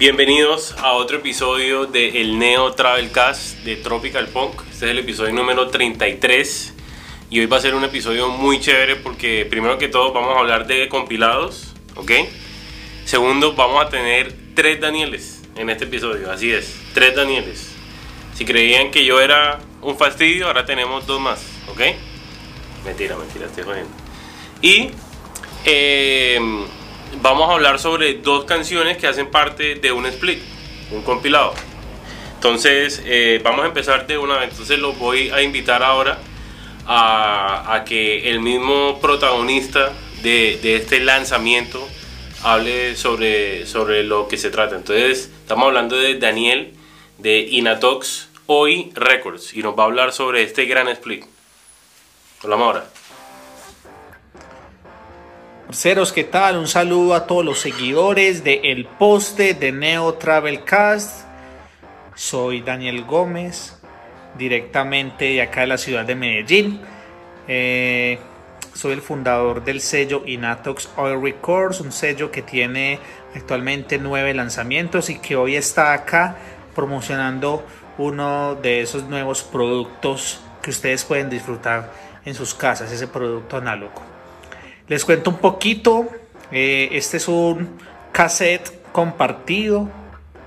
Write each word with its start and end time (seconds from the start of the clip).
Bienvenidos 0.00 0.74
a 0.78 0.94
otro 0.94 1.18
episodio 1.18 1.84
de 1.84 2.22
El 2.22 2.38
Neo 2.38 2.72
Travel 2.72 3.12
Cast 3.12 3.58
de 3.64 3.76
Tropical 3.76 4.28
Punk. 4.28 4.62
Este 4.62 4.86
es 4.86 4.92
el 4.92 4.98
episodio 4.98 5.34
número 5.34 5.68
33 5.68 6.72
y 7.28 7.40
hoy 7.40 7.44
va 7.44 7.58
a 7.58 7.60
ser 7.60 7.74
un 7.74 7.84
episodio 7.84 8.30
muy 8.30 8.60
chévere 8.60 8.96
porque 8.96 9.44
primero 9.44 9.76
que 9.76 9.88
todo 9.88 10.14
vamos 10.14 10.34
a 10.34 10.40
hablar 10.40 10.66
de 10.66 10.88
compilados, 10.88 11.74
¿ok? 11.96 12.12
Segundo, 13.04 13.52
vamos 13.52 13.84
a 13.84 13.90
tener 13.90 14.34
tres 14.54 14.80
Danieles 14.80 15.42
en 15.54 15.68
este 15.68 15.84
episodio, 15.84 16.30
así 16.32 16.50
es, 16.50 16.80
tres 16.94 17.14
Danieles. 17.14 17.70
Si 18.34 18.46
creían 18.46 18.90
que 18.90 19.04
yo 19.04 19.20
era 19.20 19.60
un 19.82 19.98
fastidio, 19.98 20.46
ahora 20.46 20.64
tenemos 20.64 21.06
dos 21.06 21.20
más, 21.20 21.44
¿ok? 21.68 21.82
Mentira, 22.86 23.18
mentira, 23.18 23.44
estoy 23.44 23.64
jodiendo. 23.64 23.92
Y 24.62 24.92
eh, 25.66 26.40
vamos 27.22 27.48
a 27.48 27.54
hablar 27.54 27.78
sobre 27.78 28.14
dos 28.14 28.44
canciones 28.44 28.96
que 28.96 29.06
hacen 29.06 29.30
parte 29.30 29.76
de 29.76 29.92
un 29.92 30.06
split, 30.06 30.40
un 30.90 31.02
compilado. 31.02 31.54
Entonces, 32.34 33.02
eh, 33.04 33.40
vamos 33.42 33.64
a 33.64 33.68
empezar 33.68 34.06
de 34.06 34.16
una 34.16 34.38
vez. 34.38 34.50
Entonces, 34.50 34.78
los 34.78 34.98
voy 34.98 35.30
a 35.30 35.42
invitar 35.42 35.82
ahora 35.82 36.18
a, 36.86 37.84
que 37.86 38.30
el 38.30 38.40
mismo 38.40 38.98
protagonista 39.00 39.92
de, 40.22 40.76
este 40.76 41.00
lanzamiento 41.00 41.86
hable 42.42 42.96
sobre, 42.96 43.66
sobre 43.66 44.04
lo 44.04 44.26
que 44.26 44.38
se 44.38 44.50
trata. 44.50 44.76
Entonces, 44.76 45.30
estamos 45.42 45.66
hablando 45.66 45.96
de 45.96 46.18
Daniel 46.18 46.72
de 47.18 47.40
Inatox 47.40 48.28
Hoy 48.46 48.90
Records 48.94 49.54
y 49.54 49.62
nos 49.62 49.78
va 49.78 49.84
a 49.84 49.86
hablar 49.86 50.12
sobre 50.12 50.42
este 50.42 50.64
gran 50.64 50.88
split. 50.88 51.24
Hola, 52.42 52.56
Maura. 52.56 52.99
Parceros, 55.70 56.12
¿qué 56.12 56.24
tal? 56.24 56.56
Un 56.56 56.66
saludo 56.66 57.14
a 57.14 57.28
todos 57.28 57.44
los 57.44 57.60
seguidores 57.60 58.42
de 58.42 58.60
El 58.72 58.86
Poste 58.86 59.54
de 59.54 59.70
Neo 59.70 60.14
Travel 60.14 60.64
Cast. 60.64 61.26
Soy 62.16 62.60
Daniel 62.60 63.04
Gómez, 63.04 63.78
directamente 64.36 65.26
de 65.26 65.42
acá 65.42 65.60
de 65.60 65.68
la 65.68 65.78
ciudad 65.78 66.04
de 66.04 66.16
Medellín. 66.16 66.80
Eh, 67.46 68.18
soy 68.74 68.94
el 68.94 69.00
fundador 69.00 69.62
del 69.62 69.80
sello 69.80 70.24
Inatox 70.26 70.88
Oil 70.96 71.22
Records, 71.22 71.80
un 71.80 71.92
sello 71.92 72.32
que 72.32 72.42
tiene 72.42 72.98
actualmente 73.36 73.96
nueve 73.96 74.34
lanzamientos 74.34 75.08
y 75.08 75.20
que 75.20 75.36
hoy 75.36 75.54
está 75.54 75.92
acá 75.92 76.34
promocionando 76.74 77.64
uno 77.96 78.56
de 78.56 78.80
esos 78.80 79.04
nuevos 79.04 79.44
productos 79.44 80.40
que 80.62 80.70
ustedes 80.70 81.04
pueden 81.04 81.30
disfrutar 81.30 81.92
en 82.24 82.34
sus 82.34 82.54
casas, 82.54 82.90
ese 82.90 83.06
producto 83.06 83.56
análogo. 83.56 84.09
Les 84.90 85.04
cuento 85.04 85.30
un 85.30 85.36
poquito. 85.36 86.08
Eh, 86.50 86.88
este 86.90 87.18
es 87.18 87.28
un 87.28 87.78
cassette 88.10 88.82
compartido 88.90 89.88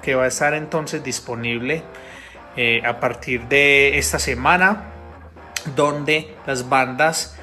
que 0.01 0.15
va 0.15 0.25
a 0.25 0.27
estar 0.27 0.53
entonces 0.53 1.01
disponible 1.01 1.81
eh, 2.57 2.81
a 2.85 2.99
partir 2.99 3.43
de 3.43 3.97
esta 3.97 4.19
semana, 4.19 4.91
donde 5.77 6.35
las 6.45 6.67
bandas 6.67 7.37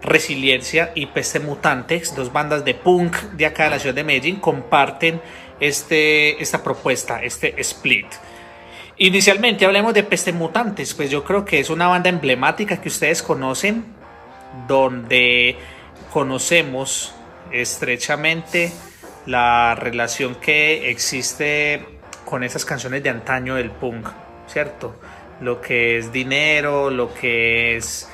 Resiliencia 0.00 0.92
y 0.94 1.06
Peste 1.06 1.40
Mutantes, 1.40 2.16
dos 2.16 2.32
bandas 2.32 2.64
de 2.64 2.72
punk 2.72 3.14
de 3.34 3.44
acá 3.44 3.64
de 3.64 3.70
la 3.70 3.78
ciudad 3.78 3.94
de 3.94 4.04
Medellín, 4.04 4.36
comparten 4.36 5.20
este, 5.60 6.42
esta 6.42 6.62
propuesta, 6.62 7.22
este 7.22 7.60
split. 7.60 8.06
Inicialmente 8.96 9.66
hablemos 9.66 9.92
de 9.92 10.04
Peste 10.04 10.32
Mutantes, 10.32 10.94
pues 10.94 11.10
yo 11.10 11.22
creo 11.22 11.44
que 11.44 11.60
es 11.60 11.68
una 11.68 11.86
banda 11.86 12.08
emblemática 12.08 12.80
que 12.80 12.88
ustedes 12.88 13.22
conocen, 13.22 13.84
donde 14.66 15.58
conocemos 16.12 17.14
estrechamente 17.52 18.72
la 19.26 19.74
relación 19.74 20.36
que 20.36 20.90
existe 20.90 21.84
con 22.24 22.42
esas 22.44 22.64
canciones 22.64 23.02
de 23.02 23.10
antaño 23.10 23.54
del 23.54 23.70
punk, 23.70 24.08
¿cierto? 24.46 24.94
Lo 25.40 25.60
que 25.60 25.98
es 25.98 26.12
dinero, 26.12 26.90
lo 26.90 27.12
que 27.12 27.76
es 27.76 28.08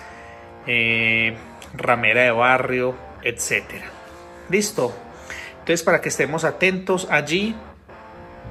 eh, 0.67 1.37
ramera 1.75 2.23
de 2.23 2.31
barrio, 2.31 2.95
etc. 3.23 3.65
Listo. 4.51 4.95
Entonces, 5.53 5.83
para 5.83 6.01
que 6.01 6.11
estemos 6.11 6.45
atentos 6.45 7.09
allí 7.11 7.55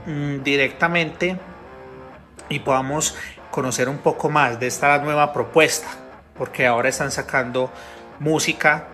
mm, 0.05 0.41
directamente 0.41 1.37
y 2.49 2.59
podamos 2.59 3.15
conocer 3.51 3.87
un 3.87 3.99
poco 3.99 4.29
más 4.29 4.59
de 4.59 4.67
esta 4.67 4.97
nueva 4.99 5.31
propuesta, 5.31 5.87
porque 6.37 6.65
ahora 6.65 6.89
están 6.89 7.11
sacando 7.11 7.71
música 8.19 8.87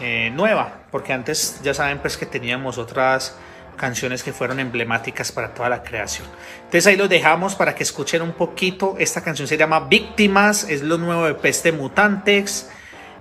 eh, 0.00 0.30
nueva, 0.34 0.82
porque 0.90 1.12
antes 1.12 1.60
ya 1.62 1.74
saben 1.74 1.98
pues 1.98 2.16
que 2.16 2.26
teníamos 2.26 2.78
otras 2.78 3.36
canciones 3.76 4.22
que 4.22 4.32
fueron 4.32 4.60
emblemáticas 4.60 5.32
para 5.32 5.54
toda 5.54 5.70
la 5.70 5.82
creación. 5.82 6.26
Entonces 6.56 6.86
ahí 6.86 6.96
los 6.96 7.08
dejamos 7.08 7.54
para 7.54 7.74
que 7.74 7.82
escuchen 7.82 8.20
un 8.20 8.32
poquito. 8.32 8.96
Esta 8.98 9.22
canción 9.22 9.48
se 9.48 9.56
llama 9.56 9.80
Víctimas, 9.80 10.64
es 10.68 10.82
lo 10.82 10.98
nuevo 10.98 11.24
de 11.24 11.34
Peste 11.34 11.72
Mutantes. 11.72 12.70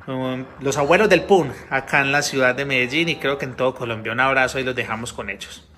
Um, 0.05 0.43
los 0.59 0.77
abuelos 0.77 1.07
del 1.07 1.23
PUN 1.23 1.53
acá 1.69 2.01
en 2.01 2.11
la 2.11 2.21
ciudad 2.21 2.55
de 2.55 2.65
Medellín 2.65 3.09
y 3.09 3.15
creo 3.17 3.37
que 3.37 3.45
en 3.45 3.55
todo 3.55 3.73
Colombia. 3.73 4.11
Un 4.11 4.19
abrazo 4.19 4.59
y 4.59 4.63
los 4.63 4.75
dejamos 4.75 5.13
con 5.13 5.29
ellos. 5.29 5.68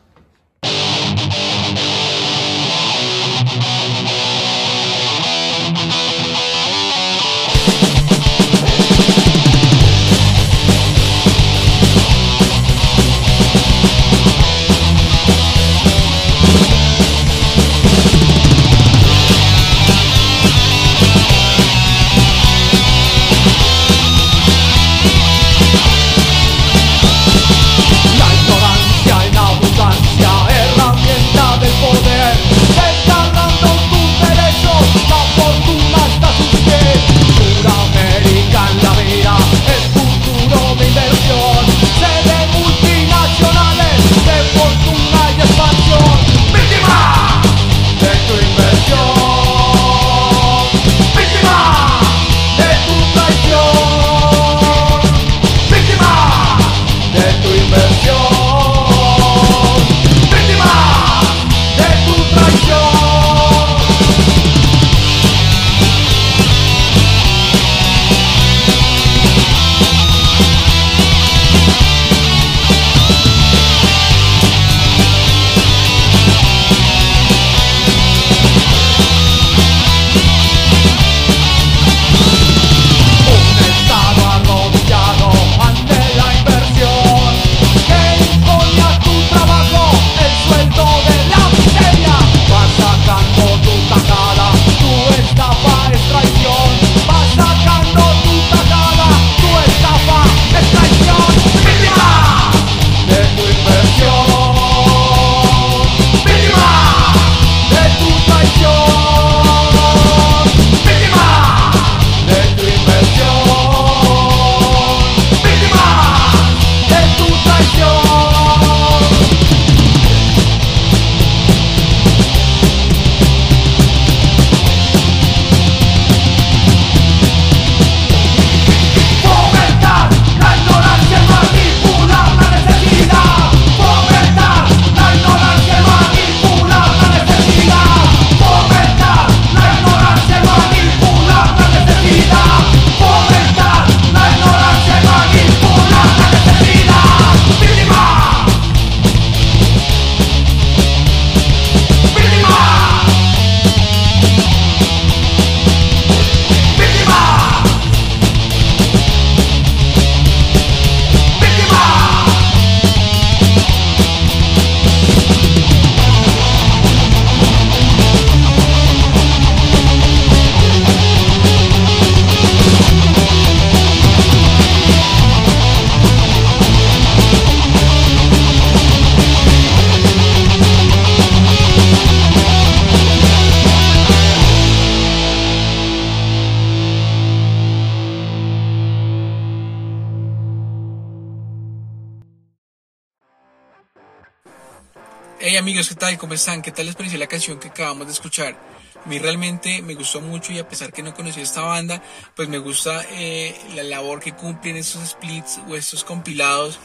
Amigos, 195.62 195.90
¿qué 195.90 195.96
tal? 195.96 196.18
¿Cómo 196.18 196.34
están? 196.34 196.64
¿Qué 196.64 196.72
tal 196.72 196.88
les 196.88 196.96
pareció 196.96 197.20
la 197.20 197.28
canción 197.28 197.60
que 197.60 197.68
acabamos 197.68 198.08
de 198.08 198.14
escuchar? 198.14 198.58
A 199.06 199.08
mí 199.08 199.20
realmente 199.20 199.84
me 199.84 199.94
gustó 199.94 200.20
mucho 200.20 200.52
y 200.52 200.58
a 200.58 200.68
pesar 200.68 200.92
que 200.92 201.04
no 201.04 201.14
conocí 201.14 201.40
esta 201.40 201.62
banda, 201.62 202.02
pues 202.36 202.50
me 202.50 202.58
gusta 202.58 203.06
eh, 203.12 203.56
la 203.76 203.84
labor 203.84 204.22
que 204.22 204.34
cumplen 204.34 204.76
estos 204.76 205.10
splits 205.10 205.60
o 205.70 205.76
estos 205.76 206.04
compilados 206.04 206.80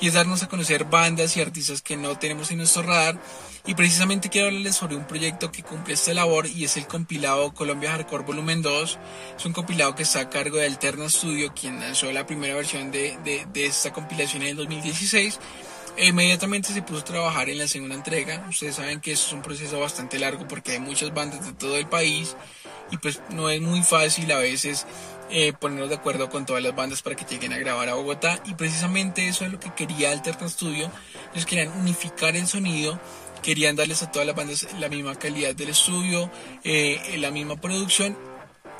y 0.00 0.06
es 0.06 0.14
darnos 0.14 0.44
a 0.44 0.48
conocer 0.48 0.84
bandas 0.84 1.36
y 1.36 1.40
artistas 1.40 1.82
que 1.82 1.96
no 1.96 2.18
tenemos 2.18 2.52
en 2.52 2.58
nuestro 2.58 2.82
radar. 2.84 3.20
Y 3.66 3.74
precisamente 3.74 4.28
quiero 4.28 4.46
hablarles 4.46 4.76
sobre 4.76 4.94
un 4.94 5.08
proyecto 5.08 5.50
que 5.50 5.64
cumple 5.64 5.94
esta 5.94 6.14
labor 6.14 6.46
y 6.46 6.64
es 6.64 6.76
el 6.76 6.86
compilado 6.86 7.52
Colombia 7.52 7.90
Hardcore 7.90 8.22
Volumen 8.22 8.62
2. 8.62 8.98
Es 9.38 9.44
un 9.44 9.52
compilado 9.52 9.96
que 9.96 10.04
está 10.04 10.20
a 10.20 10.30
cargo 10.30 10.56
de 10.56 10.66
Alterna 10.66 11.10
Studio, 11.10 11.52
quien 11.52 11.80
lanzó 11.80 12.12
la 12.12 12.26
primera 12.26 12.54
versión 12.54 12.92
de, 12.92 13.18
de, 13.24 13.66
esta 13.66 13.92
compilación 13.92 14.42
en 14.42 14.50
el 14.50 14.56
2016 14.56 15.34
e 15.34 15.79
inmediatamente 15.98 16.72
se 16.72 16.82
puso 16.82 17.00
a 17.00 17.04
trabajar 17.04 17.48
en 17.48 17.58
la 17.58 17.68
segunda 17.68 17.94
entrega. 17.94 18.44
Ustedes 18.48 18.76
saben 18.76 19.00
que 19.00 19.12
eso 19.12 19.26
es 19.28 19.32
un 19.32 19.42
proceso 19.42 19.80
bastante 19.80 20.18
largo 20.18 20.46
porque 20.48 20.72
hay 20.72 20.80
muchas 20.80 21.12
bandas 21.12 21.44
de 21.44 21.52
todo 21.52 21.76
el 21.76 21.86
país 21.86 22.36
y 22.90 22.96
pues 22.96 23.20
no 23.30 23.50
es 23.50 23.60
muy 23.60 23.82
fácil 23.82 24.30
a 24.32 24.38
veces 24.38 24.86
eh, 25.30 25.52
ponernos 25.52 25.88
de 25.88 25.94
acuerdo 25.94 26.28
con 26.28 26.46
todas 26.46 26.62
las 26.62 26.74
bandas 26.74 27.02
para 27.02 27.14
que 27.14 27.24
lleguen 27.24 27.52
a 27.52 27.58
grabar 27.58 27.88
a 27.88 27.94
Bogotá 27.94 28.42
y 28.46 28.54
precisamente 28.54 29.28
eso 29.28 29.44
es 29.44 29.52
lo 29.52 29.60
que 29.60 29.72
quería 29.74 30.10
Alterna 30.10 30.48
Studio. 30.48 30.90
Ellos 31.32 31.46
querían 31.46 31.68
unificar 31.78 32.36
el 32.36 32.46
sonido, 32.46 32.98
querían 33.42 33.76
darles 33.76 34.02
a 34.02 34.10
todas 34.10 34.26
las 34.26 34.36
bandas 34.36 34.66
la 34.78 34.88
misma 34.88 35.14
calidad 35.14 35.54
del 35.54 35.68
estudio, 35.68 36.30
eh, 36.64 37.16
la 37.18 37.30
misma 37.30 37.56
producción 37.56 38.16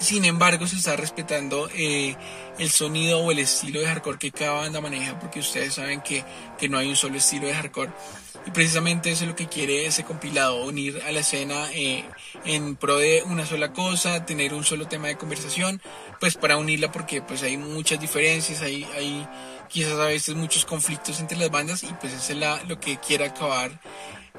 sin 0.00 0.25
embargo, 0.25 0.67
se 0.67 0.76
está 0.76 0.97
respetando 0.97 1.69
eh, 1.75 2.17
el 2.58 2.70
sonido 2.70 3.20
o 3.20 3.31
el 3.31 3.38
estilo 3.38 3.81
de 3.81 3.87
hardcore 3.87 4.19
que 4.19 4.32
cada 4.32 4.52
banda 4.52 4.81
maneja, 4.81 5.19
porque 5.19 5.41
ustedes 5.41 5.75
saben 5.75 6.00
que, 6.00 6.25
que, 6.58 6.69
no 6.69 6.79
hay 6.79 6.88
un 6.88 6.97
solo 6.97 7.17
estilo 7.17 7.47
de 7.47 7.55
hardcore. 7.55 7.93
Y 8.47 8.50
precisamente 8.50 9.11
eso 9.11 9.25
es 9.25 9.31
lo 9.31 9.37
que 9.37 9.49
quiere 9.49 9.85
ese 9.85 10.02
compilado, 10.05 10.64
unir 10.64 11.02
a 11.06 11.12
la 11.12 11.20
escena 11.20 11.70
eh, 11.75 12.05
en 12.47 12.76
pro 12.76 12.97
de 12.97 13.23
una 13.26 13.44
sola 13.44 13.75
cosa, 13.75 14.25
tener 14.25 14.55
un 14.55 14.64
solo 14.64 14.88
tema 14.88 15.08
de 15.08 15.19
conversación, 15.19 15.82
pues 16.19 16.37
para 16.37 16.56
unirla 16.56 16.91
porque 16.91 17.20
pues 17.20 17.43
hay 17.43 17.58
muchas 17.58 18.00
diferencias, 18.00 18.62
hay, 18.62 18.85
hay 18.96 19.29
quizás 19.69 19.99
a 19.99 20.06
veces 20.06 20.35
muchos 20.35 20.64
conflictos 20.64 21.20
entre 21.20 21.37
las 21.37 21.50
bandas 21.50 21.82
y 21.82 21.93
pues 22.00 22.14
eso 22.14 22.32
es 22.32 22.38
la, 22.38 22.62
lo 22.64 22.81
que 22.81 22.99
quiere 22.99 23.26
acabar 23.26 23.79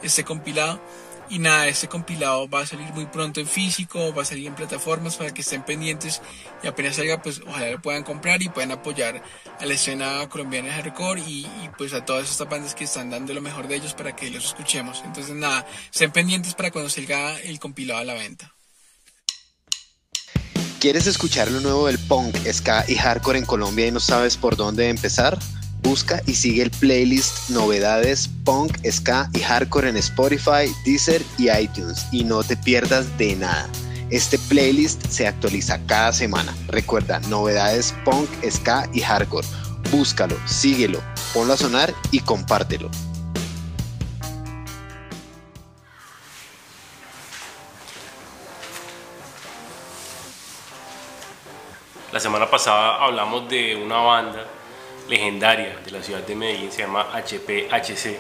este 0.01 0.23
compilado. 0.23 0.81
Y 1.29 1.39
nada, 1.39 1.67
este 1.67 1.87
compilado 1.87 2.49
va 2.49 2.61
a 2.61 2.65
salir 2.65 2.91
muy 2.93 3.05
pronto 3.05 3.39
en 3.39 3.47
físico, 3.47 4.13
va 4.13 4.23
a 4.23 4.25
salir 4.25 4.47
en 4.47 4.55
plataformas 4.55 5.15
para 5.15 5.33
que 5.33 5.41
estén 5.41 5.63
pendientes 5.63 6.21
y 6.61 6.67
apenas 6.67 6.97
salga, 6.97 7.21
pues 7.21 7.41
ojalá 7.47 7.71
lo 7.71 7.81
puedan 7.81 8.03
comprar 8.03 8.41
y 8.41 8.49
puedan 8.49 8.71
apoyar 8.71 9.23
a 9.59 9.65
la 9.65 9.73
escena 9.73 10.27
colombiana 10.27 10.67
de 10.67 10.73
hardcore 10.73 11.21
y, 11.21 11.47
pues 11.77 11.93
a 11.93 12.03
todas 12.03 12.29
estas 12.29 12.49
bandas 12.49 12.75
que 12.75 12.83
están 12.83 13.09
dando 13.09 13.33
lo 13.33 13.41
mejor 13.41 13.67
de 13.69 13.75
ellos 13.75 13.93
para 13.93 14.13
que 14.15 14.29
los 14.29 14.45
escuchemos. 14.45 15.01
Entonces 15.05 15.35
nada, 15.35 15.65
estén 15.91 16.11
pendientes 16.11 16.53
para 16.53 16.71
cuando 16.71 16.89
salga 16.89 17.39
el 17.39 17.59
compilado 17.59 18.01
a 18.01 18.03
la 18.03 18.13
venta. 18.13 18.53
¿Quieres 20.81 21.05
escuchar 21.07 21.51
lo 21.51 21.61
nuevo 21.61 21.87
del 21.87 21.99
punk, 21.99 22.35
ska 22.51 22.85
y 22.87 22.95
hardcore 22.95 23.37
en 23.37 23.45
Colombia 23.45 23.87
y 23.87 23.91
no 23.91 23.99
sabes 23.99 24.35
por 24.35 24.55
dónde 24.55 24.89
empezar? 24.89 25.37
Busca 25.81 26.21
y 26.27 26.35
sigue 26.35 26.61
el 26.61 26.71
playlist 26.71 27.49
Novedades 27.49 28.29
Punk, 28.45 28.77
Ska 28.89 29.29
y 29.33 29.39
Hardcore 29.39 29.89
en 29.89 29.97
Spotify, 29.97 30.71
Deezer 30.85 31.21
y 31.37 31.49
iTunes 31.49 32.05
y 32.11 32.23
no 32.23 32.43
te 32.43 32.55
pierdas 32.55 33.17
de 33.17 33.35
nada. 33.35 33.67
Este 34.11 34.37
playlist 34.37 35.05
se 35.07 35.27
actualiza 35.27 35.79
cada 35.87 36.13
semana. 36.13 36.55
Recuerda, 36.67 37.19
Novedades 37.21 37.95
Punk, 38.05 38.29
Ska 38.47 38.87
y 38.93 39.01
Hardcore. 39.01 39.47
Búscalo, 39.91 40.37
síguelo, 40.45 41.01
ponlo 41.33 41.53
a 41.53 41.57
sonar 41.57 41.93
y 42.11 42.19
compártelo. 42.19 42.89
La 52.11 52.19
semana 52.19 52.49
pasada 52.49 53.03
hablamos 53.03 53.49
de 53.49 53.75
una 53.77 53.97
banda 53.97 54.60
legendaria 55.09 55.77
de 55.83 55.91
la 55.91 56.01
ciudad 56.03 56.21
de 56.21 56.35
Medellín, 56.35 56.71
se 56.71 56.81
llama 56.81 57.07
HPHC. 57.13 58.17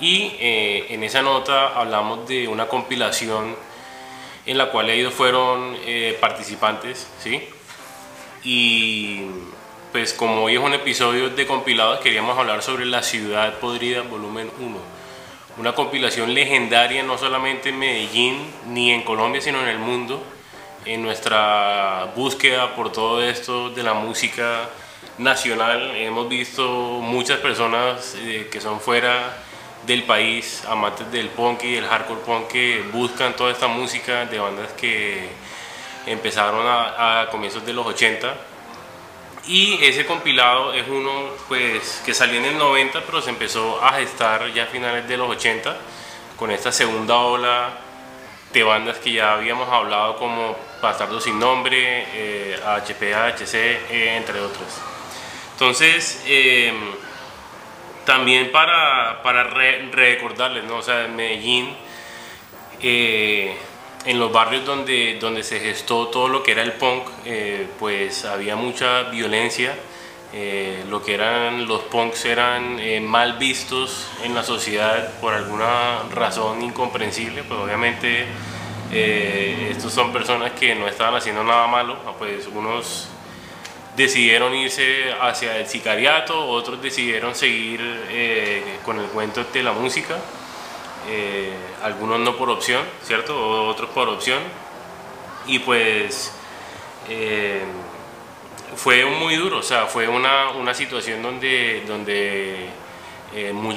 Y 0.00 0.36
eh, 0.38 0.86
en 0.90 1.02
esa 1.02 1.22
nota 1.22 1.78
hablamos 1.78 2.28
de 2.28 2.46
una 2.48 2.68
compilación 2.68 3.56
en 4.46 4.56
la 4.56 4.70
cual 4.70 4.88
ellos 4.90 5.12
fueron 5.12 5.76
eh, 5.84 6.16
participantes, 6.20 7.06
¿sí? 7.22 7.48
Y 8.44 9.22
pues 9.92 10.12
como 10.12 10.44
hoy 10.44 10.54
es 10.54 10.60
un 10.60 10.74
episodio 10.74 11.30
de 11.30 11.46
compilados, 11.46 12.00
queríamos 12.00 12.38
hablar 12.38 12.62
sobre 12.62 12.86
La 12.86 13.02
Ciudad 13.02 13.58
Podrida, 13.58 14.02
volumen 14.02 14.50
1. 14.60 14.76
Una 15.58 15.74
compilación 15.74 16.34
legendaria 16.34 17.02
no 17.02 17.18
solamente 17.18 17.70
en 17.70 17.78
Medellín 17.78 18.50
ni 18.68 18.92
en 18.92 19.02
Colombia, 19.02 19.40
sino 19.40 19.60
en 19.60 19.68
el 19.68 19.78
mundo. 19.78 20.22
En 20.84 21.02
nuestra 21.02 22.12
búsqueda 22.14 22.76
por 22.76 22.92
todo 22.92 23.22
esto 23.22 23.70
de 23.70 23.82
la 23.82 23.94
música 23.94 24.70
nacional. 25.18 25.96
Hemos 25.96 26.28
visto 26.28 26.68
muchas 27.02 27.38
personas 27.38 28.14
eh, 28.18 28.48
que 28.50 28.60
son 28.60 28.80
fuera 28.80 29.36
del 29.86 30.04
país, 30.04 30.64
amantes 30.68 31.10
del 31.10 31.28
punk 31.28 31.64
y 31.64 31.72
del 31.72 31.86
hardcore 31.86 32.20
punk, 32.20 32.48
que 32.48 32.84
buscan 32.92 33.34
toda 33.34 33.52
esta 33.52 33.68
música 33.68 34.26
de 34.26 34.38
bandas 34.38 34.72
que 34.72 35.28
empezaron 36.06 36.64
a, 36.66 37.28
comienzos 37.30 37.64
de 37.64 37.72
los 37.72 37.86
80. 37.86 38.34
Y 39.46 39.82
ese 39.82 40.04
compilado 40.04 40.74
es 40.74 40.86
uno 40.88 41.10
pues, 41.48 42.02
que 42.04 42.12
salió 42.12 42.38
en 42.38 42.44
el 42.44 42.58
90, 42.58 43.02
pero 43.06 43.22
se 43.22 43.30
empezó 43.30 43.82
a 43.82 43.94
gestar 43.94 44.52
ya 44.52 44.64
a 44.64 44.66
finales 44.66 45.08
de 45.08 45.16
los 45.16 45.30
80, 45.30 45.76
con 46.36 46.50
esta 46.50 46.70
segunda 46.70 47.16
ola 47.16 47.70
de 48.52 48.62
bandas 48.62 48.98
que 48.98 49.12
ya 49.12 49.34
habíamos 49.34 49.68
hablado 49.68 50.16
como 50.16 50.56
Bastardo 50.82 51.20
Sin 51.20 51.38
Nombre, 51.38 52.06
eh, 52.12 52.60
HPHC, 52.62 53.54
eh, 53.54 54.16
entre 54.16 54.40
otras. 54.40 54.97
Entonces, 55.58 56.22
eh, 56.28 56.72
también 58.04 58.52
para, 58.52 59.22
para 59.24 59.42
re 59.42 59.90
recordarles, 59.90 60.62
¿no? 60.62 60.76
o 60.76 60.82
sea, 60.82 61.06
en 61.06 61.16
Medellín, 61.16 61.68
eh, 62.80 63.56
en 64.06 64.20
los 64.20 64.30
barrios 64.30 64.64
donde, 64.64 65.18
donde 65.20 65.42
se 65.42 65.58
gestó 65.58 66.06
todo 66.06 66.28
lo 66.28 66.44
que 66.44 66.52
era 66.52 66.62
el 66.62 66.74
punk, 66.74 67.02
eh, 67.24 67.66
pues 67.80 68.24
había 68.24 68.54
mucha 68.54 69.02
violencia. 69.10 69.74
Eh, 70.32 70.84
lo 70.88 71.02
que 71.02 71.14
eran 71.14 71.66
los 71.66 71.82
punks 71.82 72.24
eran 72.24 73.04
mal 73.04 73.32
vistos 73.32 74.06
en 74.22 74.36
la 74.36 74.44
sociedad 74.44 75.18
por 75.20 75.34
alguna 75.34 76.04
razón 76.14 76.62
incomprensible, 76.62 77.42
pues 77.42 77.58
obviamente 77.58 78.26
estos 78.92 79.92
son 79.92 80.12
personas 80.12 80.52
que 80.52 80.76
no 80.76 80.86
estaban 80.86 81.16
haciendo 81.16 81.42
nada 81.42 81.66
malo, 81.66 81.98
pues 82.18 82.46
unos 82.46 83.08
decidieron 83.98 84.54
irse 84.54 85.12
hacia 85.20 85.56
el 85.56 85.66
sicariato, 85.66 86.46
otros 86.46 86.80
decidieron 86.80 87.34
seguir 87.34 87.80
eh, 88.08 88.78
con 88.84 88.98
el 88.98 89.06
cuento 89.06 89.42
de 89.52 89.62
la 89.62 89.72
música, 89.72 90.16
eh, 91.08 91.52
algunos 91.82 92.20
no 92.20 92.36
por 92.36 92.48
opción, 92.48 92.82
¿cierto? 93.02 93.66
Otros 93.66 93.90
por 93.90 94.08
opción. 94.08 94.38
Y 95.48 95.58
pues 95.58 96.32
eh, 97.08 97.64
fue 98.76 99.04
muy 99.04 99.34
duro, 99.34 99.58
o 99.58 99.62
sea, 99.62 99.86
fue 99.86 100.06
una, 100.06 100.50
una 100.50 100.74
situación 100.74 101.20
donde, 101.20 101.82
donde 101.86 102.68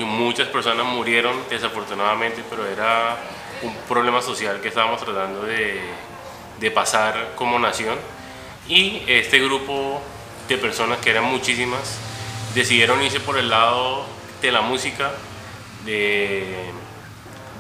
muchas 0.06 0.48
personas 0.50 0.86
murieron 0.86 1.36
desafortunadamente, 1.50 2.44
pero 2.48 2.68
era 2.68 3.18
un 3.63 3.75
problema 3.90 4.22
social 4.22 4.62
que 4.62 4.68
estábamos 4.68 5.04
tratando 5.04 5.42
de, 5.44 5.82
de 6.60 6.72
pasar 6.72 7.32
como 7.36 7.58
nación. 7.58 7.98
Y 8.72 9.04
este 9.06 9.38
grupo 9.40 10.01
de 10.48 10.58
personas, 10.58 11.00
que 11.00 11.10
eran 11.10 11.25
muchísimas, 11.25 12.00
decidieron 12.56 13.04
irse 13.04 13.20
por 13.20 13.38
el 13.38 13.50
lado 13.50 14.06
de 14.42 14.50
la 14.50 14.62
música, 14.62 15.12
de, 15.84 16.72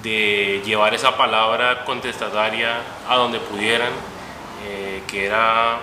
de 0.03 0.61
llevar 0.63 0.93
esa 0.93 1.17
palabra 1.17 1.83
contestataria 1.83 2.77
a 3.09 3.17
donde 3.17 3.39
pudieran, 3.39 3.91
eh, 4.65 5.03
que 5.05 5.25
era 5.25 5.79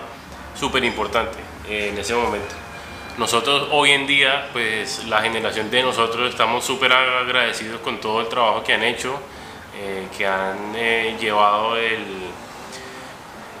súper 0.59 0.83
importante 0.83 1.37
en 1.69 1.95
ese 1.95 2.15
momento. 2.15 2.55
Nosotros 3.19 3.67
hoy 3.69 3.91
en 3.91 4.07
día, 4.07 4.49
pues 4.51 5.05
la 5.05 5.21
generación 5.21 5.69
de 5.69 5.83
nosotros 5.83 6.27
estamos 6.27 6.65
súper 6.65 6.91
agradecidos 6.91 7.81
con 7.81 8.01
todo 8.01 8.21
el 8.21 8.29
trabajo 8.29 8.63
que 8.63 8.73
han 8.73 8.81
hecho, 8.81 9.19
eh, 9.79 10.07
que 10.17 10.25
han 10.25 10.73
eh, 10.75 11.15
llevado 11.19 11.77
el, 11.77 12.03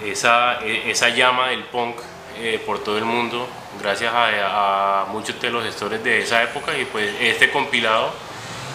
esa, 0.03 0.59
esa 0.65 1.09
llama 1.09 1.49
del 1.49 1.63
punk 1.65 1.97
eh, 2.37 2.61
por 2.65 2.83
todo 2.83 2.97
el 2.97 3.05
mundo, 3.05 3.47
gracias 3.81 4.13
a, 4.13 5.01
a, 5.01 5.05
muchos 5.05 5.39
de 5.41 5.49
los 5.49 5.63
gestores 5.63 6.03
de 6.03 6.19
esa 6.19 6.43
época 6.43 6.77
y 6.77 6.85
pues 6.85 7.13
este 7.19 7.49
compilado 7.51 8.13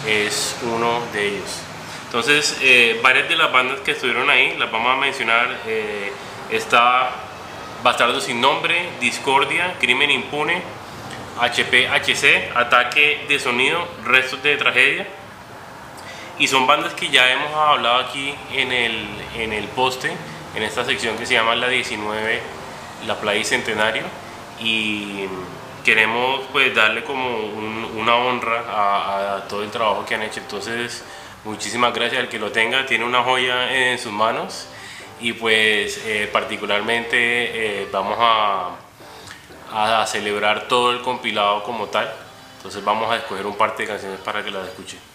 es 0.05 0.57
uno 0.61 1.01
de 1.13 1.27
ellos. 1.27 1.61
Entonces, 2.05 2.57
eh, 2.61 2.99
varias 3.03 3.27
de 3.27 3.35
las 3.35 3.51
bandas 3.51 3.79
que 3.81 3.91
estuvieron 3.91 4.29
ahí, 4.29 4.55
las 4.57 4.71
vamos 4.71 4.89
a 4.93 4.95
mencionar, 4.95 5.49
eh, 5.67 6.13
está 6.49 7.09
Bastardo 7.83 8.19
sin 8.19 8.41
nombre, 8.41 8.89
Discordia, 8.99 9.75
Crimen 9.79 10.09
impune, 10.09 10.61
HPHC, 11.39 12.55
Ataque 12.55 13.25
de 13.27 13.37
sonido, 13.39 13.87
Restos 14.05 14.41
de 14.41 14.57
tragedia. 14.57 15.07
Y 16.39 16.47
son 16.47 16.67
bandas 16.67 16.93
que 16.93 17.09
ya 17.09 17.31
hemos 17.31 17.53
hablado 17.53 17.97
aquí 17.97 18.33
en 18.53 18.71
el, 18.71 19.07
en 19.35 19.53
el 19.53 19.67
poste, 19.67 20.11
en 20.55 20.63
esta 20.63 20.85
sección 20.85 21.17
que 21.17 21.25
se 21.25 21.33
llama 21.33 21.55
La 21.55 21.67
19, 21.67 22.41
La 23.07 23.19
Playa 23.19 23.39
y 23.39 23.43
Centenario. 23.43 24.03
Y 24.59 25.25
queremos 25.83 26.41
pues 26.51 26.73
darle 26.73 27.03
como 27.03 27.37
una 27.97 28.15
honra 28.15 28.63
a, 28.67 29.47
todo 29.47 29.63
el 29.63 29.69
trabajo 29.69 30.05
que 30.05 30.15
han 30.15 30.23
hecho. 30.23 30.39
Entonces, 30.39 31.03
muchísimas 31.43 31.93
gracias 31.93 32.21
al 32.21 32.29
que 32.29 32.39
lo 32.39 32.51
tenga. 32.51 32.85
Tiene 32.85 33.05
una 33.05 33.23
joya 33.23 33.71
en 33.73 33.99
sus 33.99 34.11
manos 34.11 34.67
y 35.19 35.33
pues 35.33 36.01
eh, 36.05 36.29
particularmente 36.31 37.81
eh, 37.83 37.87
vamos 37.91 38.17
a, 38.19 38.71
a, 39.71 40.05
celebrar 40.07 40.67
todo 40.67 40.91
el 40.91 41.01
compilado 41.01 41.63
como 41.63 41.87
tal. 41.87 42.11
Entonces 42.57 42.83
vamos 42.83 43.11
a 43.11 43.17
escoger 43.17 43.45
un 43.45 43.55
par 43.55 43.75
de 43.77 43.85
canciones 43.85 44.19
para 44.19 44.43
que 44.43 44.51
las 44.51 44.67
escuchen. 44.67 45.14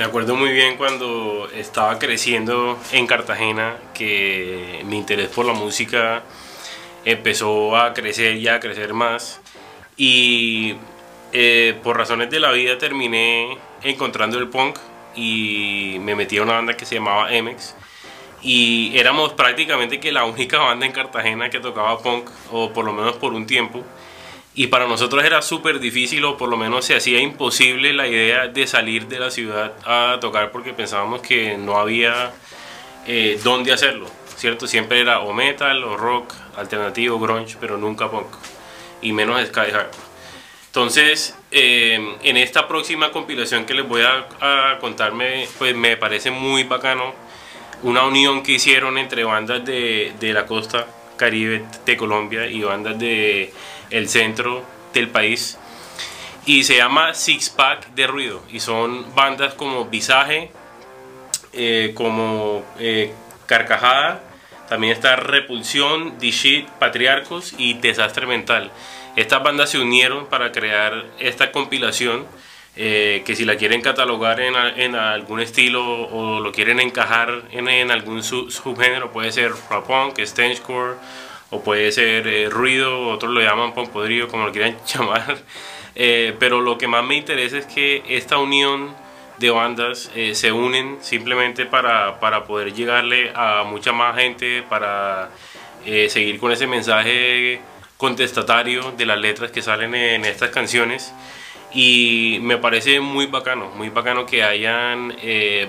Me 0.00 0.06
acuerdo 0.06 0.34
muy 0.34 0.50
bien 0.52 0.78
cuando 0.78 1.50
estaba 1.54 1.98
creciendo 1.98 2.78
en 2.90 3.06
Cartagena 3.06 3.76
que 3.92 4.80
mi 4.86 4.96
interés 4.96 5.28
por 5.28 5.44
la 5.44 5.52
música 5.52 6.22
empezó 7.04 7.76
a 7.76 7.92
crecer 7.92 8.38
y 8.38 8.48
a 8.48 8.60
crecer 8.60 8.94
más. 8.94 9.42
Y 9.98 10.76
eh, 11.34 11.78
por 11.82 11.98
razones 11.98 12.30
de 12.30 12.40
la 12.40 12.50
vida 12.50 12.78
terminé 12.78 13.58
encontrando 13.82 14.38
el 14.38 14.48
punk 14.48 14.78
y 15.14 15.98
me 16.00 16.14
metí 16.14 16.38
a 16.38 16.44
una 16.44 16.54
banda 16.54 16.78
que 16.78 16.86
se 16.86 16.94
llamaba 16.94 17.28
MX 17.30 17.74
y 18.42 18.98
éramos 18.98 19.34
prácticamente 19.34 20.00
que 20.00 20.12
la 20.12 20.24
única 20.24 20.60
banda 20.60 20.86
en 20.86 20.92
Cartagena 20.92 21.50
que 21.50 21.60
tocaba 21.60 21.98
punk 21.98 22.30
o 22.50 22.72
por 22.72 22.86
lo 22.86 22.94
menos 22.94 23.16
por 23.16 23.34
un 23.34 23.46
tiempo 23.46 23.84
y 24.54 24.66
para 24.66 24.86
nosotros 24.86 25.24
era 25.24 25.42
súper 25.42 25.78
difícil 25.78 26.24
o 26.24 26.36
por 26.36 26.48
lo 26.48 26.56
menos 26.56 26.84
se 26.84 26.96
hacía 26.96 27.20
imposible 27.20 27.92
la 27.92 28.06
idea 28.08 28.48
de 28.48 28.66
salir 28.66 29.06
de 29.06 29.20
la 29.20 29.30
ciudad 29.30 29.72
a 29.84 30.18
tocar 30.20 30.50
porque 30.50 30.72
pensábamos 30.72 31.20
que 31.20 31.56
no 31.56 31.78
había 31.78 32.32
eh, 33.06 33.40
dónde 33.44 33.72
hacerlo, 33.72 34.06
¿cierto? 34.36 34.66
Siempre 34.66 35.00
era 35.00 35.20
o 35.20 35.32
metal 35.32 35.84
o 35.84 35.96
rock, 35.96 36.34
alternativo, 36.56 37.18
grunge, 37.20 37.56
pero 37.60 37.76
nunca 37.76 38.10
punk 38.10 38.26
y 39.02 39.12
menos 39.12 39.40
sky. 39.46 39.72
Entonces, 40.66 41.36
em, 41.50 42.14
en 42.22 42.36
esta 42.36 42.68
próxima 42.68 43.10
compilación 43.10 43.64
que 43.64 43.74
les 43.74 43.86
voy 43.86 44.02
a, 44.02 44.78
contarme, 44.80 45.48
pues 45.58 45.74
me 45.74 45.96
parece 45.96 46.30
muy 46.30 46.64
bacano 46.64 47.14
una 47.82 48.04
unión 48.04 48.42
que 48.42 48.52
hicieron 48.52 48.98
entre 48.98 49.24
bandas 49.24 49.64
de, 49.64 50.12
de 50.20 50.32
la 50.32 50.46
costa 50.46 50.86
caribe 51.16 51.64
de 51.84 51.96
Colombia 51.96 52.46
y 52.46 52.62
bandas 52.62 52.98
de 52.98 53.52
el 53.90 54.08
centro 54.08 54.64
del 54.92 55.08
país 55.08 55.58
y 56.46 56.64
se 56.64 56.76
llama 56.76 57.14
Six 57.14 57.50
Pack 57.50 57.94
de 57.94 58.06
Ruido 58.06 58.42
y 58.50 58.60
son 58.60 59.14
bandas 59.14 59.54
como 59.54 59.84
Visaje, 59.84 60.50
eh, 61.52 61.92
como 61.94 62.64
eh, 62.78 63.12
Carcajada, 63.46 64.22
también 64.68 64.92
está 64.92 65.16
Repulsión, 65.16 66.18
D-Shit, 66.18 66.68
Patriarcos 66.68 67.54
y 67.58 67.74
Desastre 67.74 68.26
Mental. 68.26 68.70
Estas 69.16 69.42
bandas 69.42 69.70
se 69.70 69.78
unieron 69.78 70.26
para 70.26 70.52
crear 70.52 71.06
esta 71.18 71.50
compilación 71.50 72.26
eh, 72.76 73.22
que 73.26 73.34
si 73.34 73.44
la 73.44 73.56
quieren 73.56 73.82
catalogar 73.82 74.40
en, 74.40 74.94
algún 74.94 75.40
estilo 75.40 75.84
o 75.84 76.40
lo 76.40 76.52
quieren 76.52 76.78
encajar 76.78 77.42
en, 77.50 77.90
algún 77.90 78.22
subgénero, 78.22 79.12
puede 79.12 79.32
ser 79.32 79.52
rap 79.68 79.86
punk, 79.86 80.20
stangecore 80.20 80.94
o 81.50 81.62
puede 81.62 81.90
ser 81.92 82.26
eh, 82.28 82.48
ruido, 82.48 83.08
otros 83.08 83.32
lo 83.32 83.40
llaman 83.40 83.74
pompodrío, 83.74 84.28
como 84.28 84.46
lo 84.46 84.52
quieran 84.52 84.76
llamar. 84.86 85.38
Eh, 85.94 86.34
pero 86.38 86.60
lo 86.60 86.78
que 86.78 86.86
más 86.86 87.04
me 87.04 87.16
interesa 87.16 87.58
es 87.58 87.66
que 87.66 88.02
esta 88.08 88.38
unión 88.38 88.94
de 89.38 89.50
bandas 89.50 90.10
eh, 90.14 90.34
se 90.34 90.52
unen 90.52 90.98
simplemente 91.00 91.66
para, 91.66 92.20
para, 92.20 92.44
poder 92.44 92.72
llegarle 92.72 93.32
a 93.34 93.64
mucha 93.64 93.92
más 93.92 94.16
gente, 94.16 94.62
para 94.68 95.30
seguir 96.08 96.38
con 96.38 96.52
ese 96.52 96.66
mensaje 96.66 97.58
contestatario 97.96 98.92
de 98.92 99.06
las 99.06 99.18
letras 99.18 99.50
que 99.50 99.62
salen 99.62 99.94
en 99.94 100.26
estas 100.26 100.50
canciones. 100.50 101.12
Y 101.72 102.38
me 102.42 102.58
parece 102.58 103.00
muy 103.00 103.26
bacano, 103.26 103.70
muy 103.70 103.88
bacano 103.88 104.26
que 104.26 104.42
hayan 104.42 105.16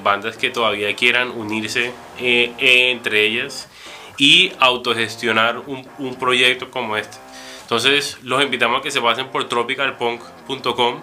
bandas 0.04 0.36
que 0.36 0.50
todavía 0.50 0.94
quieran 0.96 1.30
unirse 1.30 1.94
entre 2.20 3.26
ellas 3.26 3.70
y 4.18 4.52
autogestionar 4.60 5.62
un, 5.68 6.16
proyecto 6.20 6.70
como 6.70 6.98
este. 6.98 7.18
Entonces 7.62 8.18
los 8.24 8.44
invitamos 8.44 8.80
a 8.80 8.84
que 8.84 8.92
se 8.92 9.02
pasen 9.02 9.28
por 9.30 9.48
tropicalpunk.com. 9.48 11.02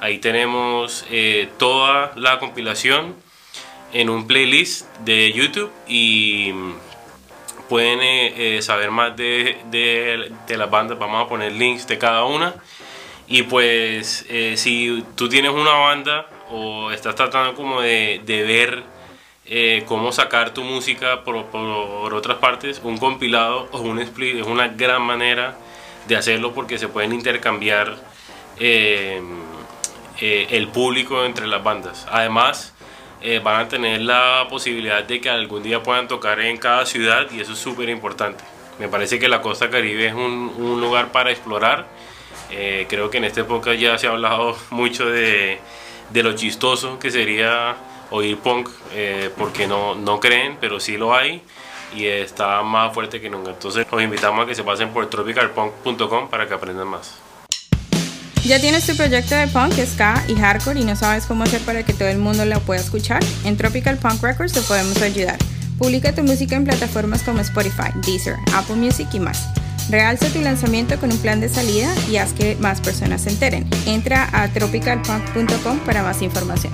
Ahí 0.00 0.18
tenemos 0.18 1.04
eh, 1.10 1.48
toda 1.58 2.12
la 2.16 2.38
compilación 2.38 3.14
en 3.92 4.10
un 4.10 4.26
playlist 4.26 4.86
de 4.98 5.32
YouTube 5.32 5.70
y 5.86 6.52
pueden 7.68 8.00
eh, 8.00 8.56
eh, 8.56 8.62
saber 8.62 8.90
más 8.90 9.16
de, 9.16 9.58
de, 9.70 10.56
las 10.56 10.70
bandas. 10.70 10.98
Vamos 10.98 11.24
a 11.24 11.28
poner 11.28 11.52
links 11.52 11.86
de 11.86 11.98
cada 11.98 12.24
una. 12.24 12.54
Y 13.28 13.42
pues 13.42 14.24
si 14.54 15.04
tú 15.16 15.28
tienes 15.28 15.50
una 15.50 15.72
banda 15.72 16.28
o 16.50 16.92
estás 16.92 17.16
tratando 17.16 17.54
como 17.54 17.80
de, 17.80 18.20
de 18.24 18.42
ver 18.44 18.95
eh, 19.48 19.84
cómo 19.86 20.12
sacar 20.12 20.52
tu 20.52 20.62
música 20.62 21.22
por, 21.22 21.36
otras 21.36 22.38
partes, 22.38 22.80
un 22.82 22.98
compilado 22.98 23.68
o 23.72 23.80
un 23.80 24.00
split 24.00 24.36
es 24.40 24.46
una 24.46 24.68
gran 24.68 25.02
manera 25.02 25.56
de 26.08 26.16
hacerlo 26.16 26.52
porque 26.52 26.78
se 26.78 26.88
pueden 26.88 27.12
intercambiar 27.12 27.96
eh, 28.58 29.22
el 30.20 30.68
público 30.68 31.24
entre 31.24 31.46
las 31.46 31.62
bandas. 31.62 32.06
Además, 32.10 32.72
van 33.42 33.66
a 33.66 33.68
tener 33.68 34.02
la 34.02 34.46
posibilidad 34.48 35.02
de 35.02 35.20
que 35.20 35.28
algún 35.28 35.62
día 35.62 35.82
puedan 35.82 36.06
tocar 36.06 36.40
en 36.40 36.56
cada 36.56 36.86
ciudad 36.86 37.26
y 37.32 37.40
eso 37.40 37.52
es 37.52 37.58
súper 37.58 37.88
importante. 37.88 38.44
Me 38.78 38.88
parece 38.88 39.18
que 39.18 39.28
la 39.28 39.40
costa 39.42 39.70
caribe 39.70 40.06
es 40.06 40.14
un, 40.14 40.80
lugar 40.80 41.10
para 41.12 41.30
explorar 41.30 41.86
eh, 42.50 42.86
creo 42.88 43.10
que 43.10 43.18
en 43.18 43.24
esta 43.24 43.40
época 43.40 43.74
ya 43.74 43.98
se 43.98 44.06
ha 44.06 44.10
hablado 44.10 44.56
mucho 44.70 45.06
de 45.06 45.58
lo 46.12 46.34
chistoso 46.34 46.98
que 46.98 47.10
sería 47.10 47.76
oír 48.10 48.38
punk, 48.38 48.68
eh, 48.92 49.30
porque 49.36 49.66
no, 49.66 49.94
no 49.94 50.20
creen, 50.20 50.56
pero 50.60 50.80
sí 50.80 50.96
lo 50.96 51.14
hay 51.14 51.42
y 51.94 52.06
está 52.06 52.62
más 52.62 52.92
fuerte 52.92 53.20
que 53.20 53.30
nunca. 53.30 53.50
Entonces 53.50 53.86
los 53.90 54.02
invitamos 54.02 54.44
a 54.44 54.46
que 54.46 54.54
se 54.54 54.64
pasen 54.64 54.90
por 54.90 55.08
tropicalpunk.com 55.08 56.28
para 56.28 56.46
que 56.46 56.54
aprendan 56.54 56.88
más. 56.88 57.14
¿Ya 58.44 58.60
tienes 58.60 58.86
tu 58.86 58.96
proyecto 58.96 59.34
de 59.34 59.48
punk, 59.48 59.72
ska 59.84 60.22
y 60.28 60.36
hardcore 60.36 60.78
y 60.78 60.84
no 60.84 60.94
sabes 60.94 61.26
cómo 61.26 61.42
hacer 61.42 61.60
para 61.62 61.82
que 61.82 61.92
todo 61.92 62.08
el 62.08 62.18
mundo 62.18 62.44
lo 62.44 62.60
pueda 62.60 62.80
escuchar? 62.80 63.20
En 63.44 63.56
Tropical 63.56 63.96
Punk 63.96 64.22
Records 64.22 64.52
te 64.52 64.60
podemos 64.60 65.02
ayudar. 65.02 65.36
Publica 65.78 66.14
tu 66.14 66.22
música 66.22 66.54
en 66.54 66.64
plataformas 66.64 67.24
como 67.24 67.40
Spotify, 67.40 67.90
Deezer, 68.06 68.36
Apple 68.54 68.76
Music 68.76 69.08
y 69.12 69.18
más. 69.18 69.48
Realza 69.90 70.28
tu 70.28 70.40
lanzamiento 70.40 70.96
con 70.98 71.12
un 71.12 71.18
plan 71.18 71.40
de 71.40 71.48
salida 71.48 71.92
y 72.08 72.16
haz 72.18 72.32
que 72.32 72.56
más 72.56 72.80
personas 72.80 73.22
se 73.22 73.30
enteren. 73.30 73.68
Entra 73.84 74.28
a 74.32 74.48
tropicalpunk.com 74.52 75.80
para 75.80 76.02
más 76.02 76.22
información. 76.22 76.72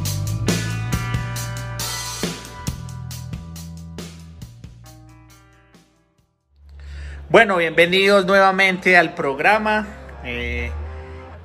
Bueno, 7.33 7.57
bienvenidos 7.57 8.27
nuevamente 8.27 8.97
al 8.97 9.15
programa. 9.15 9.87
Eh, 10.23 10.71